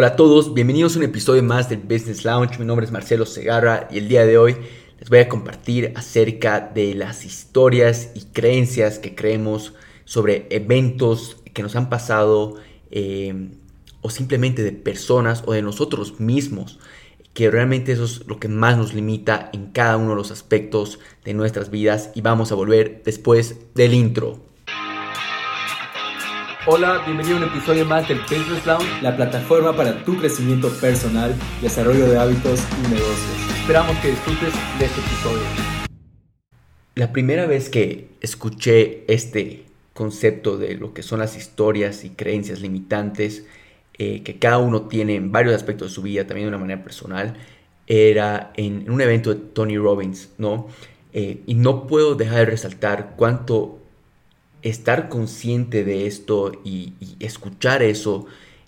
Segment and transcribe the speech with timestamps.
[0.00, 2.60] Hola a todos, bienvenidos a un episodio más del Business Lounge.
[2.60, 4.56] Mi nombre es Marcelo Segarra y el día de hoy
[5.00, 9.74] les voy a compartir acerca de las historias y creencias que creemos
[10.04, 12.54] sobre eventos que nos han pasado
[12.92, 13.48] eh,
[14.00, 16.78] o simplemente de personas o de nosotros mismos,
[17.34, 21.00] que realmente eso es lo que más nos limita en cada uno de los aspectos
[21.24, 24.47] de nuestras vidas y vamos a volver después del intro.
[26.66, 31.32] Hola, bienvenido a un episodio más del Business Lounge, la plataforma para tu crecimiento personal,
[31.62, 33.60] desarrollo de hábitos y negocios.
[33.60, 35.42] Esperamos que disfrutes de este episodio.
[36.96, 42.60] La primera vez que escuché este concepto de lo que son las historias y creencias
[42.60, 43.46] limitantes
[43.96, 46.82] eh, que cada uno tiene en varios aspectos de su vida, también de una manera
[46.82, 47.36] personal,
[47.86, 50.66] era en, un evento de Tony Robbins, ¿no?
[51.12, 53.77] Eh, y no puedo dejar de resaltar cuánto
[54.62, 58.26] estar consciente de esto y, escuchar eso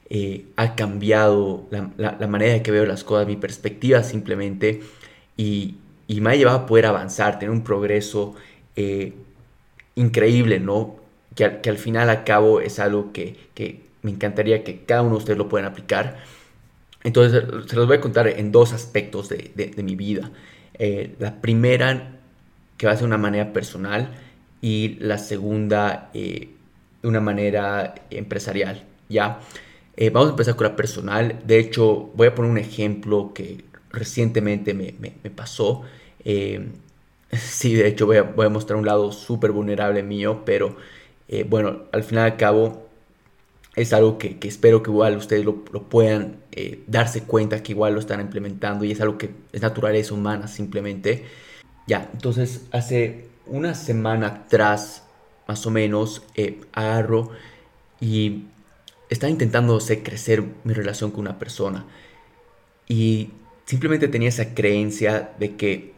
[0.08, 4.80] eh, ha cambiado la, manera de que veo las cosas, mi perspectiva simplemente,
[5.36, 5.76] y,
[6.08, 8.34] me ha llevado a poder avanzar, tener un progreso
[8.74, 9.12] eh,
[9.94, 10.96] increíble, ¿no?
[11.36, 13.36] Que, al final a cabo es algo que,
[14.02, 16.18] me encantaría que cada uno de ustedes lo puedan aplicar.
[17.04, 20.30] Entonces, se los voy a contar en dos aspectos de, mi vida.
[20.74, 22.18] Eh, la primera,
[22.76, 24.10] que va a ser una manera personal,
[24.60, 26.50] y la segunda eh,
[27.02, 29.40] de una manera empresarial, ¿ya?
[29.96, 31.40] Eh, vamos a empezar con la personal.
[31.46, 34.92] De hecho, voy a poner un ejemplo que recientemente me,
[35.30, 35.82] pasó.
[36.24, 36.68] Eh,
[37.32, 40.76] sí, de hecho voy a, mostrar un lado súper vulnerable mío, pero
[41.48, 42.88] bueno, al final y al cabo
[43.76, 46.38] es algo que, espero que igual ustedes lo, lo puedan
[46.88, 51.24] darse cuenta que igual lo están implementando y es algo que es naturaleza humana simplemente.
[51.86, 55.02] Ya, entonces hace una semana atrás,
[55.46, 57.30] más o menos, eh, agarro
[58.00, 58.44] y
[59.10, 61.84] estaba intentando hacer crecer mi relación con una persona.
[62.88, 63.30] Y
[63.66, 65.92] simplemente tenía esa creencia de que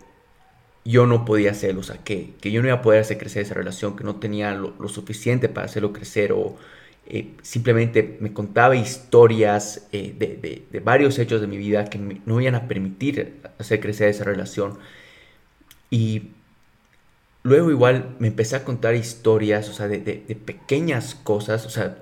[0.84, 3.55] yo no podía hacerlo, o sea, que, yo no iba a poder hacer crecer esa
[3.55, 6.57] relación, que no tenía lo, suficiente para hacerlo crecer o
[7.07, 12.40] eh, simplemente me contaba historias eh, de, de, varios hechos de mi vida que no
[12.40, 14.79] iban a permitir hacer crecer esa relación.
[15.90, 16.30] Y
[17.42, 19.98] luego igual me empecé a contar historias, o sea, de,
[20.45, 21.98] pequeñas cosas, o sea,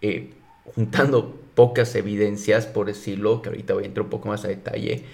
[0.00, 0.30] eh,
[0.74, 5.04] juntando pocas evidencias, por decirlo, que ahorita voy a entrar un poco más a detalle,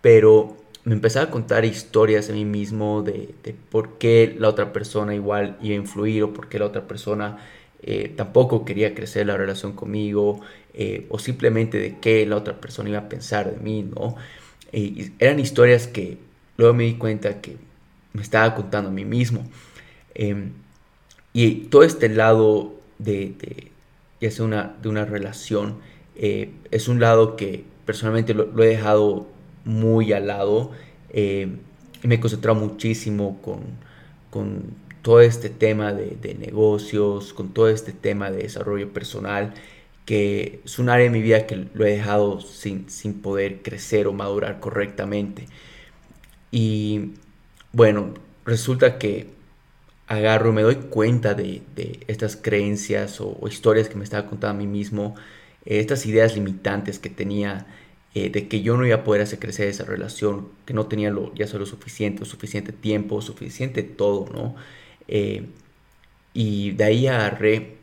[0.00, 3.34] pero me empecé a contar historias a mí mismo de,
[3.70, 7.38] por qué la otra persona igual iba a influir o por qué la otra persona
[7.82, 10.40] eh, tampoco quería crecer la relación conmigo
[10.74, 14.16] eh, o simplemente de qué la otra persona iba a pensar de mí, ¿no?
[15.18, 16.16] eran historias que
[16.56, 17.56] luego me di cuenta que
[18.12, 19.44] me estaba contando a mí mismo.
[20.14, 20.52] Em,
[21.32, 23.34] y todo este lado de,
[24.20, 25.78] de una, de una relación
[26.16, 29.26] eh, es un lado que personalmente lo, he dejado
[29.64, 30.72] muy al lado
[31.10, 31.58] em,
[32.02, 33.60] me he concentrado muchísimo con,
[34.30, 39.54] con todo este tema de, de, negocios, con todo este tema de desarrollo personal,
[40.04, 44.06] que es un área de mi vida que lo he dejado sin, sin poder crecer
[44.06, 45.46] o madurar correctamente.
[46.50, 47.12] Y
[47.72, 49.28] bueno, resulta que
[50.06, 51.62] agarro, me doy cuenta de,
[52.06, 55.14] estas creencias o, historias que me estaba contando a mí mismo,
[55.64, 57.66] eh, estas ideas limitantes que tenía
[58.14, 61.10] eh, de que yo no iba a poder hacer crecer esa relación, que no tenía
[61.10, 64.54] lo, ya solo suficiente, suficiente tiempo, suficiente todo, ¿no?
[65.08, 65.46] Eh,
[66.34, 67.76] y de ahí agarré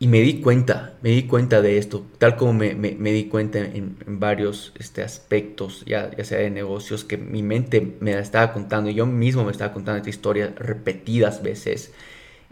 [0.00, 3.96] y me di cuenta, me di cuenta de esto, tal como me, di cuenta en,
[4.06, 8.90] varios este, aspectos, ya, ya, sea de negocios, que mi mente me la estaba contando,
[8.90, 11.92] y yo mismo me estaba contando esta historia repetidas veces,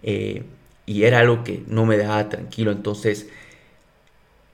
[0.03, 0.43] eh,
[0.87, 2.73] y era algo que no me dejaba tranquilo.
[2.73, 3.29] Entonces,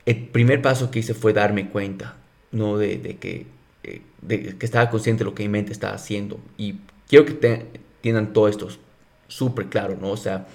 [0.06, 2.16] el primer paso que hice fue darme cuenta,
[2.50, 2.78] ¿no?
[2.78, 3.47] De, que,
[3.84, 6.41] eh, de que estaba consciente de lo que mi mente estaba haciendo.
[6.59, 6.76] Y
[7.09, 7.66] quiero que
[8.00, 8.69] tengan todo esto
[9.28, 10.10] súper claro, ¿no?
[10.10, 10.47] O sea,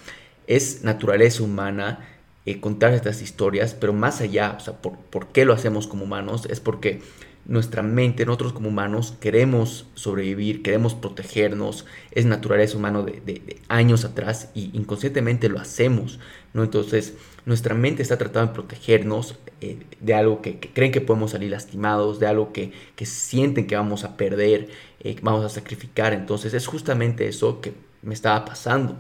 [0.48, 2.00] es naturaleza humana
[2.48, 6.48] eh, contar estas historias, pero más allá, o sea, por, qué lo hacemos como humanos?
[6.50, 7.02] Es porque
[7.44, 14.50] nuestra mente, nosotros como humanos, queremos sobrevivir, queremos protegernos, es naturaleza humana de, años atrás
[14.56, 16.22] y inconscientemente lo hacemos,
[16.54, 16.64] ¿no?
[16.64, 21.52] Entonces, nuestra mente está tratando de protegernos eh, de algo que, creen que podemos salir
[21.52, 22.72] lastimados, de algo que,
[23.06, 24.70] sienten que vamos a perder,
[25.02, 26.14] eh, que vamos a sacrificar.
[26.14, 27.74] Entonces, es justamente eso que
[28.04, 28.98] me estaba pasando.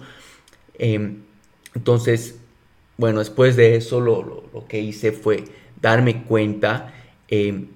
[0.77, 1.21] Em,
[1.73, 2.41] entonces,
[2.97, 5.45] bueno, después de eso lo, que hice fue
[5.81, 6.93] darme cuenta
[7.27, 7.67] em,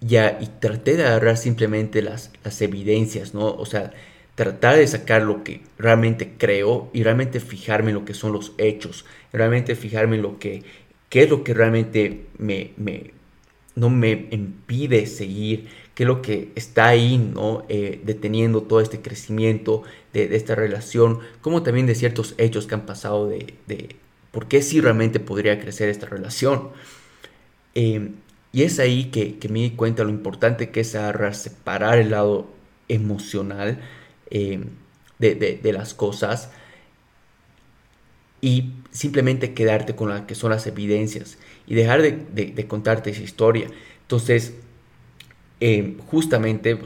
[0.00, 3.46] ya, y traté de agarrar simplemente las, las evidencias, ¿no?
[3.46, 3.92] O sea,
[4.36, 8.52] tratar de sacar lo que realmente creo y realmente fijarme en lo que son los
[8.58, 10.62] hechos, realmente fijarme en lo que
[11.08, 12.72] qué es lo que realmente me,
[13.74, 17.64] no me impide seguir, qué es lo que está ahí, ¿no?
[17.68, 19.82] Eh, deteniendo todo este crecimiento
[20.12, 23.96] de, esta relación, como también de ciertos hechos que han pasado de, de
[24.38, 26.68] por qué sí realmente podría crecer esta relación.
[27.74, 28.12] Eh,
[28.52, 30.96] y es ahí que, me di cuenta lo importante que es
[31.32, 32.46] separar el lado
[32.86, 33.80] emocional
[34.30, 34.64] eh,
[35.18, 36.52] de, las cosas
[38.40, 41.36] y simplemente quedarte con lo que son las evidencias
[41.66, 43.66] y dejar de, contarte esa historia.
[44.02, 44.54] Entonces,
[45.58, 46.78] eh, justamente,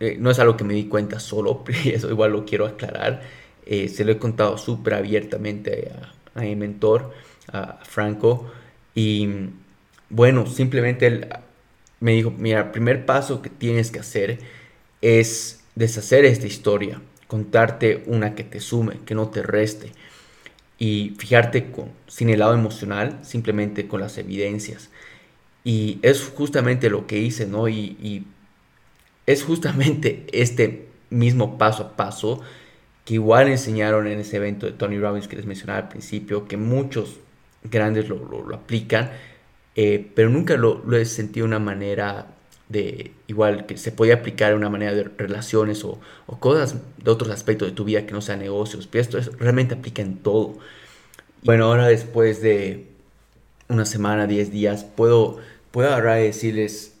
[0.00, 3.22] eh, no es algo que me di cuenta solo, eso igual lo quiero aclarar.
[3.66, 7.12] se lo he contado súper abiertamente a, a, mi mentor,
[7.52, 8.50] a Franco,
[8.94, 9.28] y
[10.08, 11.28] bueno, simplemente él
[12.00, 14.38] me dijo, mira, el primer paso que tienes que hacer
[15.00, 19.92] es deshacer esta historia, contarte una que te sume, que no te reste
[20.78, 24.90] y fijarte con, sin el lado emocional, simplemente con las evidencias.
[25.64, 27.68] Y es justamente lo que hice, ¿no?
[27.68, 28.24] Y, y
[29.26, 32.40] es justamente este mismo paso a paso
[33.06, 36.58] que igual enseñaron en ese evento de Tony Robbins que les mencionaba al principio, que
[36.58, 37.16] muchos
[37.64, 38.16] grandes lo,
[38.46, 39.10] lo aplican
[39.76, 42.28] eh, pero nunca lo, he sentido una manera
[42.70, 46.00] de igual que se puede aplicar de una manera de relaciones o,
[46.40, 50.00] cosas de otros aspectos de tu vida que no sean negocios, pero esto realmente aplica
[50.02, 50.56] en todo.
[51.42, 52.86] Bueno, ahora después de
[53.68, 55.38] una semana, 10 días, puedo,
[55.70, 56.94] puedo ahora decirles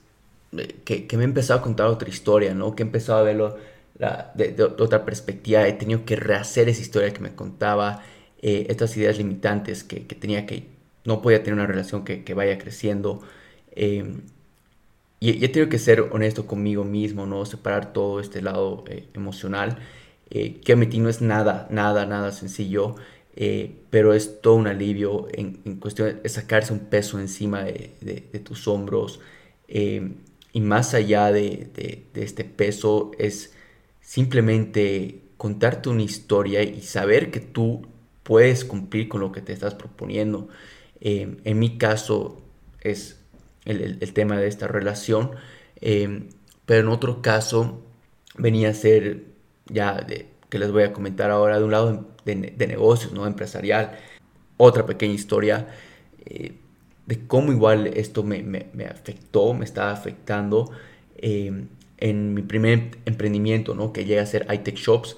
[0.56, 2.76] eh, que, me he empezado a contar otra historia, ¿no?
[2.76, 3.56] Que he empezado a verlo
[3.98, 8.02] de, otra perspectiva, he tenido que rehacer esa historia que me contaba,
[8.42, 10.76] eh, estas ideas limitantes que, que tenía que
[11.06, 13.22] no podía tener una relación que, vaya creciendo.
[13.72, 14.04] Eh,
[15.20, 17.46] y, he tenido que ser honesto conmigo mismo, ¿no?
[17.46, 19.78] Separar todo este lado eh, emocional.
[20.30, 22.96] Eh, que admití no es nada, nada, nada sencillo,
[23.90, 29.20] pero es todo un alivio en, cuestión de sacarse un peso encima de, tus hombros.
[29.68, 31.68] y más allá de,
[32.12, 33.54] de este peso es
[34.06, 37.88] simplemente contarte una historia y saber que tú
[38.22, 40.48] puedes cumplir con lo que te estás proponiendo.
[41.00, 42.40] Em, en mi caso
[42.80, 43.20] es
[43.64, 45.32] el, tema de esta relación,
[45.80, 46.28] em,
[46.66, 47.82] pero en otro caso
[48.38, 49.24] venía a ser
[49.66, 53.26] ya de, que les voy a comentar ahora de un lado de, negocios, ¿no?
[53.26, 53.98] empresarial.
[54.56, 55.66] Otra pequeña historia
[56.24, 56.52] eh,
[57.06, 58.38] de cómo igual esto me,
[58.88, 60.70] afectó, me estaba afectando
[61.16, 61.68] em,
[61.98, 63.92] en mi primer emprendimiento, ¿no?
[63.92, 65.16] que llega a ser iTech Shops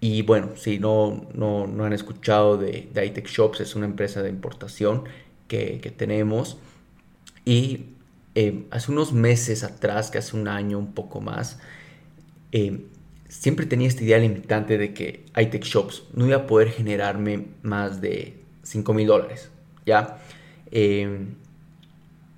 [0.00, 5.04] y bueno, si no, no, han escuchado de, iTech Shops, es una empresa de importación
[5.48, 6.58] que, tenemos.
[7.44, 7.86] Y
[8.34, 11.58] eh, hace unos meses atrás, que hace un año, un poco más,
[12.52, 12.84] eh,
[13.28, 18.00] siempre tenía esta idea limitante de que iTech Shops no iba a poder generarme más
[18.00, 19.50] de 5 mil dólares,
[19.86, 20.18] ¿ya?
[20.70, 21.26] Eh,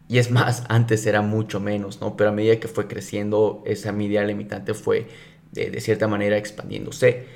[0.08, 2.16] y es más, antes era mucho menos, ¿no?
[2.16, 5.06] Pero a medida que fue creciendo, esa mi idea limitante fue
[5.52, 7.26] de, de cierta manera expandiéndose.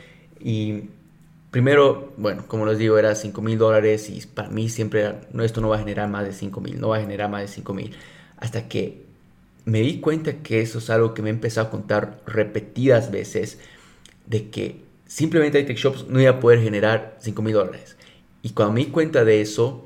[0.41, 0.85] Y
[1.51, 5.45] primero, bueno, como les digo, era 5 mil dólares y para mí siempre era, no,
[5.45, 7.49] esto no va a generar más de 5 mil, no va a generar más de
[7.49, 7.95] 5 mil.
[8.39, 9.03] Hasta que
[9.67, 13.59] me di cuenta que eso es algo que me he empezado a contar repetidas veces,
[14.27, 17.97] de que simplemente iTech Shops no iba a poder generar 5 mil dólares.
[18.43, 19.85] Y cuando me di cuenta de eso,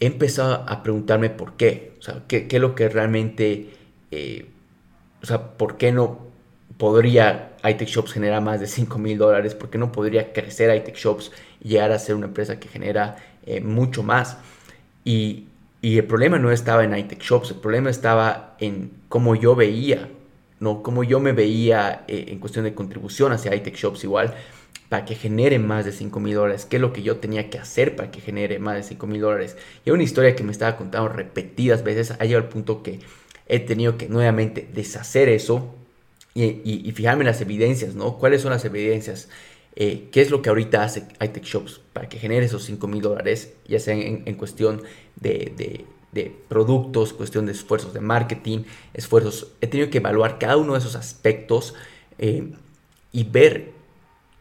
[0.00, 1.92] he empezado a preguntarme por qué.
[1.98, 3.70] O sea, qué, qué es lo que realmente,
[4.10, 4.46] eh,
[5.22, 6.30] o sea, por qué no
[6.78, 11.30] podría iTech Shops generar más de 5 mil dólares, porque no podría crecer iTech Shops
[11.60, 14.38] y llegar a ser una empresa que genera eh, mucho más.
[15.04, 15.46] Y,
[15.82, 20.10] el problema no estaba en iTech Shops, el problema estaba en cómo yo veía,
[20.58, 20.82] ¿no?
[20.82, 24.34] Cómo yo me veía eh, en cuestión de contribución hacia iTech Shops igual,
[24.90, 27.58] para que genere más de 5 mil dólares, qué es lo que yo tenía que
[27.58, 29.56] hacer para que genere más de 5 mil dólares.
[29.86, 32.98] Y una historia que me estaba contando repetidas veces, ha llegado al punto que
[33.46, 35.72] he tenido que nuevamente deshacer eso
[36.34, 38.18] y, fijarme en las evidencias, ¿no?
[38.18, 39.28] ¿Cuáles son las evidencias?
[39.76, 43.00] Eh, ¿Qué es lo que ahorita hace iTech Shops para que genere esos 5 mil
[43.00, 44.82] dólares, ya sea en, cuestión
[45.14, 45.84] de,
[46.48, 49.52] productos, cuestión de esfuerzos de marketing, esfuerzos?
[49.60, 51.74] He tenido que evaluar cada uno de esos aspectos
[52.18, 52.50] eh,
[53.12, 53.79] y ver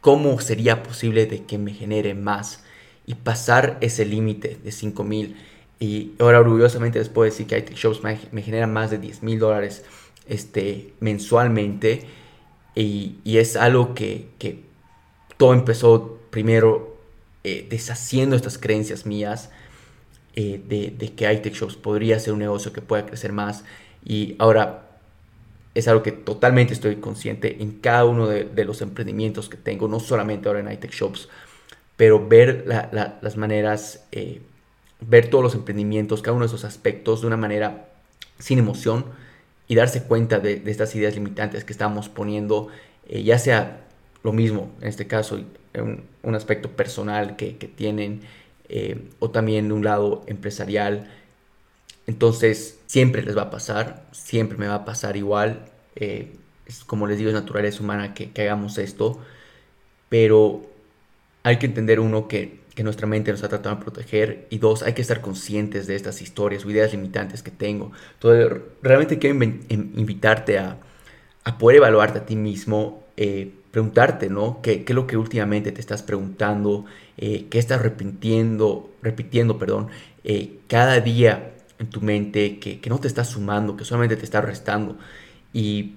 [0.02, 2.64] cómo sería posible de que me genere más
[3.06, 5.36] y pasar ese límite de 5 mil.
[5.80, 9.40] Y ahora orgullosamente les puedo decir que iTech Shops me, genera más de 10 mil
[9.40, 9.84] dólares
[10.28, 12.04] este, mensualmente
[12.76, 14.28] y, es algo que,
[15.38, 16.98] todo empezó primero
[17.44, 19.50] eh, deshaciendo estas creencias mías
[20.36, 23.64] eh, de, que iTech Shops podría ser un negocio que pueda crecer más
[24.06, 24.89] y ahora
[25.80, 30.00] es algo que totalmente estoy consciente en cada uno de, los emprendimientos que tengo, no
[30.00, 31.30] solamente ahora en iTech Shops,
[31.98, 34.42] pero ver las maneras eh,
[35.02, 37.90] ver todos los emprendimientos, cada uno de esos aspectos de una manera
[38.38, 39.06] sin emoción
[39.68, 42.70] y darse cuenta de, estas ideas limitantes que estamos poniendo,
[43.08, 43.82] eh, ya sea
[44.24, 45.40] lo mismo, en este caso,
[45.76, 48.22] un, un aspecto personal que, que tienen,
[48.70, 51.10] eh, o también de un lado empresarial.
[52.10, 55.66] Entonces, siempre les va a pasar, siempre me va a pasar igual.
[55.96, 56.34] Eh,
[56.66, 59.20] es, como les digo, es naturaleza humana que, hagamos esto,
[60.10, 60.66] pero
[61.44, 64.84] hay que entender uno que que nuestra mente nos ha tratado de proteger y dos,
[64.84, 67.92] hay que estar conscientes de estas historias o ideas limitantes que tengo.
[68.14, 69.36] Entonces, realmente quiero
[69.70, 70.78] invitarte a,
[71.44, 74.62] a, poder evaluarte a ti mismo, eh, preguntarte, ¿no?
[74.62, 76.86] ¿Qué, ¿Qué, es lo que últimamente te estás preguntando?
[77.18, 79.90] Eh, ¿Qué estás repitiendo, repitiendo perdón,
[80.68, 84.42] cada día en tu mente que, que no te está sumando, que solamente te está
[84.42, 84.98] restando?
[85.54, 85.96] Y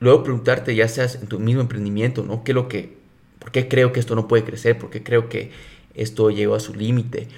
[0.00, 2.44] luego preguntarte, ya seas en tu mismo emprendimiento, ¿no?
[2.44, 2.98] ¿Qué lo que,
[3.38, 4.78] ¿Por qué creo que esto no puede crecer?
[4.78, 5.50] ¿Por qué creo que
[5.94, 7.28] esto llegó a su límite.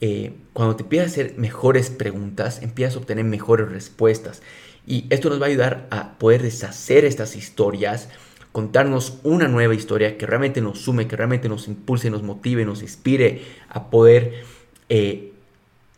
[0.00, 4.42] Eh, cuando te empiezas a hacer mejores preguntas, empiezas a obtener mejores respuestas.
[4.86, 8.08] Y esto nos va a ayudar a poder deshacer estas historias,
[8.52, 12.82] contarnos una nueva historia que realmente nos sume, que realmente nos impulse, nos motive, nos
[12.82, 14.42] inspire a poder
[14.88, 15.32] eh,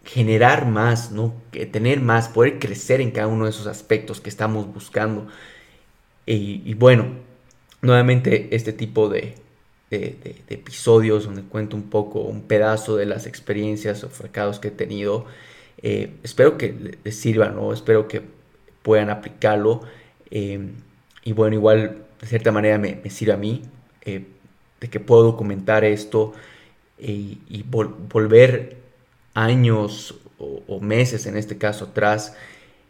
[0.04, 1.34] generar más, ¿no?
[1.72, 5.28] tener más, poder crecer en cada uno de esos aspectos que estamos buscando.
[6.26, 7.06] y bueno,
[7.82, 9.34] nuevamente este tipo de,
[9.90, 15.26] episodios donde cuento un poco, un pedazo de las experiencias o fracasos que he tenido.
[15.82, 17.74] Eh, espero que les sirva, ¿no?
[17.74, 18.22] Espero que
[18.82, 19.82] puedan aplicarlo.
[20.30, 20.70] Eh,
[21.24, 23.62] y bueno, igual de cierta manera me, sirve a mí,
[24.06, 24.24] eh,
[24.80, 26.32] de que puedo documentar esto
[26.98, 28.76] y volver
[29.34, 32.36] años o, meses en este caso atrás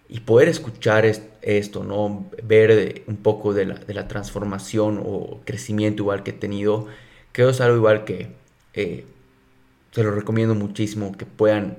[0.09, 1.05] y poder escuchar
[1.43, 2.31] esto, ¿no?
[2.43, 6.87] Ver un poco de la, transformación o crecimiento igual que he tenido,
[7.33, 8.29] creo es algo igual que
[8.75, 9.05] eh,
[9.91, 11.79] se lo recomiendo muchísimo que puedan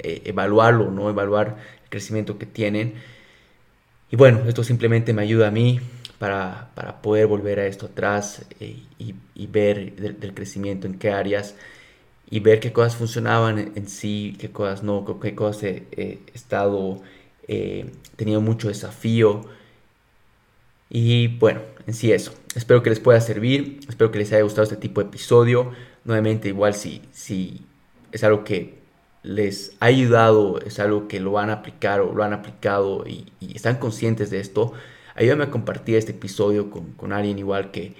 [0.00, 1.08] eh, evaluarlo, ¿no?
[1.08, 2.94] Evaluar el crecimiento que tienen.
[4.10, 5.80] Y bueno, esto simplemente me ayuda a mí
[6.18, 11.54] para, poder volver a esto atrás eh, y, ver del, crecimiento en qué áreas
[12.30, 17.00] y ver qué cosas funcionaban en, sí, qué cosas no, qué cosas he estado
[17.48, 19.42] eh, tenido mucho desafío.
[20.90, 22.34] Y bueno, en sí eso.
[22.54, 25.72] Espero que les pueda servir, espero que les haya gustado este tipo de episodio.
[26.04, 27.62] Nuevamente, igual si, si
[28.12, 28.78] es algo que
[29.22, 33.26] les ha ayudado, es algo que lo van a aplicar o lo han aplicado y,
[33.54, 34.72] están conscientes de esto,
[35.14, 37.94] ayúdame a compartir este episodio con, alguien igual que,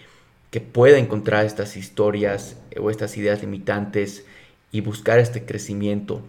[0.55, 4.25] que pueda encontrar estas historias o estas ideas limitantes
[4.71, 6.23] y buscar este crecimiento,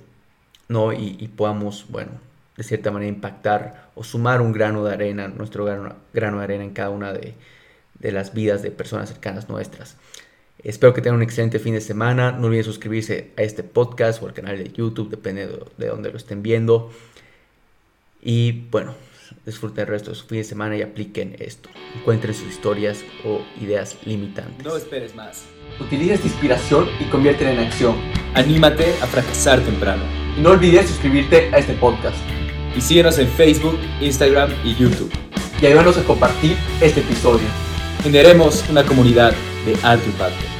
[0.67, 0.93] ¿no?
[0.93, 2.13] Y, podamos, bueno,
[2.57, 6.63] de cierta manera impactar o sumar un grano de arena, nuestro grano, grano de arena
[6.63, 7.35] en cada una de,
[7.99, 9.95] las vidas de personas cercanas nuestras.
[10.63, 12.31] Espero que tengan un excelente fin de semana.
[12.31, 16.09] No olviden suscribirse a este podcast o al canal de YouTube, depende de, de donde
[16.09, 16.91] lo estén viendo.
[18.23, 18.95] Y bueno,
[19.45, 21.69] disfruten el resto de su fin de semana y apliquen esto.
[21.95, 24.65] Encuentren sus historias o ideas limitantes.
[24.65, 25.45] No esperes más.
[25.79, 27.95] Utiliza esta inspiración y conviértela en acción.
[28.33, 30.03] Anímate a fracasar temprano.
[30.37, 32.17] Y no olvides suscribirte a este podcast
[32.75, 35.11] y síguenos en Facebook, Instagram y YouTube.
[35.61, 37.47] Y ayúdanos a compartir este episodio.
[38.03, 39.33] Generemos una comunidad
[39.65, 40.54] de alto impacto.